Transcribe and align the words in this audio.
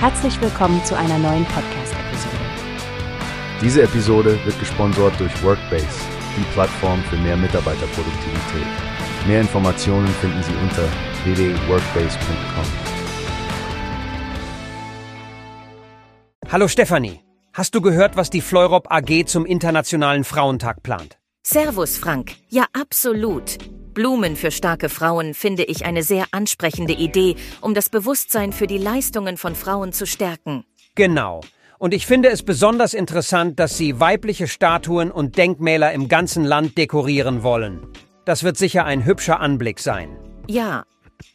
Herzlich 0.00 0.40
willkommen 0.40 0.84
zu 0.84 0.96
einer 0.96 1.18
neuen 1.18 1.44
Podcast-Episode. 1.46 2.36
Diese 3.60 3.82
Episode 3.82 4.38
wird 4.44 4.56
gesponsert 4.60 5.18
durch 5.18 5.42
Workbase, 5.42 5.88
die 6.36 6.44
Plattform 6.52 7.02
für 7.02 7.16
mehr 7.16 7.36
Mitarbeiterproduktivität. 7.36 8.66
Mehr 9.26 9.40
Informationen 9.40 10.06
finden 10.06 10.40
Sie 10.44 10.52
unter 10.62 10.84
www.workbase.com. 11.24 12.64
Hallo 16.52 16.68
Stefanie, 16.68 17.18
hast 17.52 17.74
du 17.74 17.80
gehört, 17.80 18.16
was 18.16 18.30
die 18.30 18.40
Fleurop 18.40 18.92
AG 18.92 19.26
zum 19.26 19.46
Internationalen 19.46 20.22
Frauentag 20.22 20.84
plant? 20.84 21.18
Servus, 21.42 21.98
Frank. 21.98 22.36
Ja, 22.50 22.66
absolut. 22.72 23.58
Blumen 23.98 24.36
für 24.36 24.52
starke 24.52 24.90
Frauen 24.90 25.34
finde 25.34 25.64
ich 25.64 25.84
eine 25.84 26.04
sehr 26.04 26.26
ansprechende 26.30 26.92
Idee, 26.92 27.34
um 27.60 27.74
das 27.74 27.88
Bewusstsein 27.88 28.52
für 28.52 28.68
die 28.68 28.78
Leistungen 28.78 29.36
von 29.36 29.56
Frauen 29.56 29.92
zu 29.92 30.06
stärken. 30.06 30.62
Genau. 30.94 31.40
Und 31.80 31.92
ich 31.92 32.06
finde 32.06 32.28
es 32.28 32.44
besonders 32.44 32.94
interessant, 32.94 33.58
dass 33.58 33.76
sie 33.76 33.98
weibliche 33.98 34.46
Statuen 34.46 35.10
und 35.10 35.36
Denkmäler 35.36 35.92
im 35.94 36.06
ganzen 36.06 36.44
Land 36.44 36.78
dekorieren 36.78 37.42
wollen. 37.42 37.88
Das 38.24 38.44
wird 38.44 38.56
sicher 38.56 38.84
ein 38.84 39.04
hübscher 39.04 39.40
Anblick 39.40 39.80
sein. 39.80 40.16
Ja, 40.46 40.84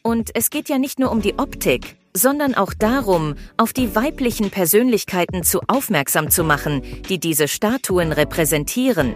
und 0.02 0.30
es 0.32 0.48
geht 0.48 0.70
ja 0.70 0.78
nicht 0.78 0.98
nur 0.98 1.10
um 1.10 1.20
die 1.20 1.38
Optik, 1.38 1.96
sondern 2.14 2.54
auch 2.54 2.72
darum, 2.72 3.34
auf 3.58 3.74
die 3.74 3.94
weiblichen 3.94 4.50
Persönlichkeiten 4.50 5.42
zu 5.42 5.60
aufmerksam 5.66 6.30
zu 6.30 6.44
machen, 6.44 6.80
die 7.10 7.20
diese 7.20 7.46
Statuen 7.46 8.10
repräsentieren. 8.10 9.14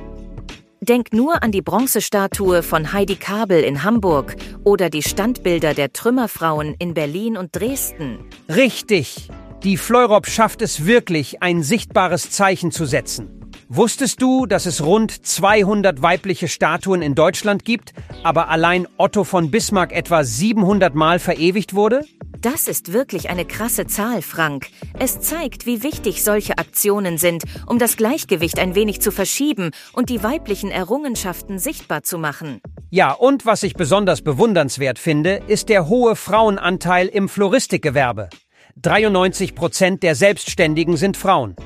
Denk 0.88 1.12
nur 1.12 1.42
an 1.42 1.52
die 1.52 1.60
Bronzestatue 1.60 2.62
von 2.62 2.94
Heidi 2.94 3.16
Kabel 3.16 3.62
in 3.62 3.84
Hamburg 3.84 4.36
oder 4.64 4.88
die 4.88 5.02
Standbilder 5.02 5.74
der 5.74 5.92
Trümmerfrauen 5.92 6.74
in 6.78 6.94
Berlin 6.94 7.36
und 7.36 7.54
Dresden. 7.54 8.20
Richtig. 8.48 9.28
Die 9.64 9.76
Fleurop 9.76 10.26
schafft 10.26 10.62
es 10.62 10.86
wirklich, 10.86 11.42
ein 11.42 11.62
sichtbares 11.62 12.30
Zeichen 12.30 12.72
zu 12.72 12.86
setzen. 12.86 13.50
Wusstest 13.68 14.22
du, 14.22 14.46
dass 14.46 14.64
es 14.64 14.82
rund 14.82 15.10
200 15.26 16.00
weibliche 16.00 16.48
Statuen 16.48 17.02
in 17.02 17.14
Deutschland 17.14 17.66
gibt, 17.66 17.92
aber 18.22 18.48
allein 18.48 18.88
Otto 18.96 19.24
von 19.24 19.50
Bismarck 19.50 19.92
etwa 19.92 20.24
700 20.24 20.94
Mal 20.94 21.18
verewigt 21.18 21.74
wurde? 21.74 22.06
Das 22.40 22.68
ist 22.68 22.92
wirklich 22.92 23.30
eine 23.30 23.44
krasse 23.44 23.86
Zahl, 23.86 24.22
Frank. 24.22 24.68
Es 24.96 25.20
zeigt, 25.20 25.66
wie 25.66 25.82
wichtig 25.82 26.22
solche 26.22 26.56
Aktionen 26.56 27.18
sind, 27.18 27.42
um 27.66 27.80
das 27.80 27.96
Gleichgewicht 27.96 28.60
ein 28.60 28.76
wenig 28.76 29.00
zu 29.00 29.10
verschieben 29.10 29.72
und 29.92 30.08
die 30.08 30.22
weiblichen 30.22 30.70
Errungenschaften 30.70 31.58
sichtbar 31.58 32.04
zu 32.04 32.16
machen. 32.16 32.60
Ja, 32.90 33.10
und 33.12 33.44
was 33.44 33.64
ich 33.64 33.74
besonders 33.74 34.22
bewundernswert 34.22 35.00
finde, 35.00 35.42
ist 35.48 35.68
der 35.68 35.88
hohe 35.88 36.14
Frauenanteil 36.14 37.08
im 37.08 37.28
Floristikgewerbe. 37.28 38.28
93 38.76 39.56
Prozent 39.56 40.04
der 40.04 40.14
Selbstständigen 40.14 40.96
sind 40.96 41.16
Frauen. 41.16 41.56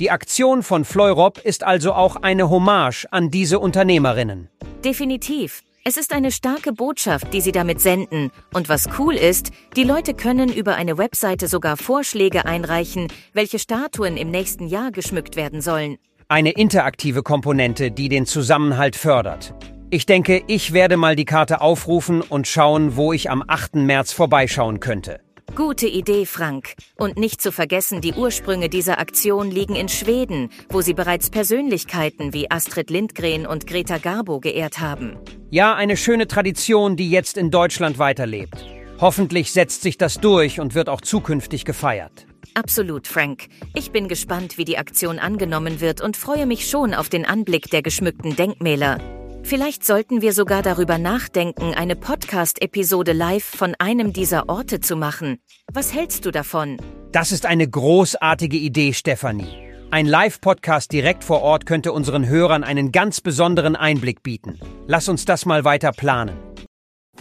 Die 0.00 0.10
Aktion 0.10 0.62
von 0.62 0.84
Fleurop 0.84 1.38
ist 1.38 1.64
also 1.64 1.94
auch 1.94 2.16
eine 2.16 2.50
Hommage 2.50 3.06
an 3.10 3.30
diese 3.30 3.58
Unternehmerinnen. 3.58 4.50
Definitiv. 4.84 5.62
Es 5.82 5.96
ist 5.96 6.12
eine 6.12 6.30
starke 6.30 6.74
Botschaft, 6.74 7.32
die 7.32 7.40
sie 7.40 7.52
damit 7.52 7.80
senden. 7.80 8.30
Und 8.52 8.68
was 8.68 8.86
cool 8.98 9.14
ist, 9.14 9.50
die 9.76 9.82
Leute 9.82 10.12
können 10.12 10.52
über 10.52 10.74
eine 10.74 10.98
Webseite 10.98 11.48
sogar 11.48 11.78
Vorschläge 11.78 12.44
einreichen, 12.44 13.08
welche 13.32 13.58
Statuen 13.58 14.18
im 14.18 14.30
nächsten 14.30 14.66
Jahr 14.66 14.90
geschmückt 14.90 15.36
werden 15.36 15.62
sollen. 15.62 15.96
Eine 16.28 16.50
interaktive 16.50 17.22
Komponente, 17.22 17.90
die 17.90 18.10
den 18.10 18.26
Zusammenhalt 18.26 18.94
fördert. 18.94 19.54
Ich 19.88 20.04
denke, 20.04 20.42
ich 20.48 20.74
werde 20.74 20.98
mal 20.98 21.16
die 21.16 21.24
Karte 21.24 21.62
aufrufen 21.62 22.20
und 22.20 22.46
schauen, 22.46 22.96
wo 22.96 23.14
ich 23.14 23.30
am 23.30 23.42
8. 23.46 23.76
März 23.76 24.12
vorbeischauen 24.12 24.80
könnte. 24.80 25.20
Gute 25.56 25.86
Idee, 25.86 26.26
Frank. 26.26 26.74
Und 26.96 27.16
nicht 27.16 27.40
zu 27.40 27.52
vergessen, 27.52 28.02
die 28.02 28.12
Ursprünge 28.12 28.68
dieser 28.68 28.98
Aktion 28.98 29.50
liegen 29.50 29.76
in 29.76 29.88
Schweden, 29.88 30.50
wo 30.68 30.82
sie 30.82 30.94
bereits 30.94 31.30
Persönlichkeiten 31.30 32.34
wie 32.34 32.50
Astrid 32.50 32.90
Lindgren 32.90 33.46
und 33.46 33.66
Greta 33.66 33.96
Garbo 33.96 34.40
geehrt 34.40 34.78
haben. 34.78 35.18
Ja, 35.52 35.74
eine 35.74 35.96
schöne 35.96 36.28
Tradition, 36.28 36.94
die 36.94 37.10
jetzt 37.10 37.36
in 37.36 37.50
Deutschland 37.50 37.98
weiterlebt. 37.98 38.64
Hoffentlich 39.00 39.50
setzt 39.50 39.82
sich 39.82 39.98
das 39.98 40.20
durch 40.20 40.60
und 40.60 40.76
wird 40.76 40.88
auch 40.88 41.00
zukünftig 41.00 41.64
gefeiert. 41.64 42.26
Absolut, 42.54 43.08
Frank. 43.08 43.48
Ich 43.74 43.90
bin 43.90 44.06
gespannt, 44.06 44.58
wie 44.58 44.64
die 44.64 44.78
Aktion 44.78 45.18
angenommen 45.18 45.80
wird 45.80 46.02
und 46.02 46.16
freue 46.16 46.46
mich 46.46 46.70
schon 46.70 46.94
auf 46.94 47.08
den 47.08 47.26
Anblick 47.26 47.68
der 47.70 47.82
geschmückten 47.82 48.36
Denkmäler. 48.36 48.98
Vielleicht 49.42 49.84
sollten 49.84 50.22
wir 50.22 50.34
sogar 50.34 50.62
darüber 50.62 50.98
nachdenken, 50.98 51.74
eine 51.74 51.96
Podcast-Episode 51.96 53.12
live 53.12 53.42
von 53.42 53.74
einem 53.80 54.12
dieser 54.12 54.48
Orte 54.48 54.78
zu 54.78 54.94
machen. 54.94 55.38
Was 55.72 55.92
hältst 55.92 56.26
du 56.26 56.30
davon? 56.30 56.76
Das 57.10 57.32
ist 57.32 57.44
eine 57.44 57.68
großartige 57.68 58.56
Idee, 58.56 58.92
Stefanie. 58.92 59.70
Ein 59.90 60.06
Live-Podcast 60.06 60.92
direkt 60.92 61.24
vor 61.24 61.42
Ort 61.42 61.66
könnte 61.66 61.92
unseren 61.92 62.28
Hörern 62.28 62.62
einen 62.62 62.92
ganz 62.92 63.20
besonderen 63.20 63.74
Einblick 63.74 64.22
bieten. 64.22 64.60
Lass 64.92 65.08
uns 65.08 65.24
das 65.24 65.46
mal 65.46 65.64
weiter 65.64 65.92
planen. 65.92 66.36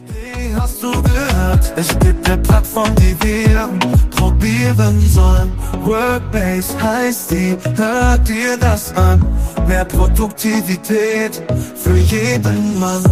Wie 0.07 0.55
hast 0.55 0.81
du 0.81 0.91
gehört? 1.03 1.71
Es 1.75 1.89
gibt 1.99 2.27
eine 2.27 2.41
Plattform, 2.41 2.89
die 2.95 3.15
wir 3.21 3.69
probieren 4.09 4.99
sollen. 5.01 5.51
Workbase 5.83 6.81
heißt 6.81 7.29
die, 7.29 7.55
hört 7.75 8.27
dir 8.27 8.57
das 8.57 8.91
an. 8.95 9.23
Mehr 9.67 9.85
Produktivität 9.85 11.43
für 11.75 11.95
jeden 11.95 12.79
Mann. 12.79 13.03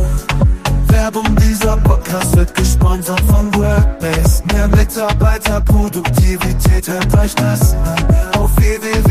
Werbung 0.87 1.35
dieser 1.35 1.77
Podcast 1.77 2.35
wird 2.35 2.55
gesponsert 2.55 3.21
von 3.29 3.53
Workbase. 3.53 4.41
Mehr 4.53 4.67
Mitarbeiterproduktivität, 4.69 6.87
hört 6.87 7.15
euch 7.15 7.35
das 7.35 7.75
an. 7.75 8.03
Auf 8.39 8.49
du 8.55 9.06